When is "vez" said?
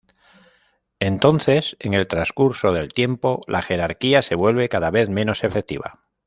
4.89-5.09